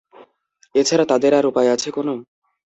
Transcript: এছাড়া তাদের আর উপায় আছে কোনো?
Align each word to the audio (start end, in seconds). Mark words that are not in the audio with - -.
এছাড়া 0.75 1.05
তাদের 1.11 1.31
আর 1.33 1.45
উপায় 1.47 1.69
আছে 1.75 1.89
কোনো? 1.91 2.13